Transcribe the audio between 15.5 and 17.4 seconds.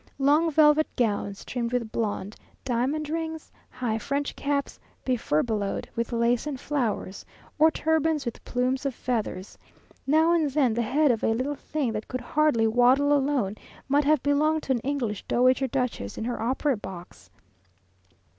duchess in her opera box.